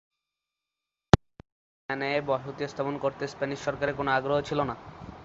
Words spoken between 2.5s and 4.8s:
স্থাপন করতে স্প্যানিশ সরকারের কোন আগ্রহ ছিলো না।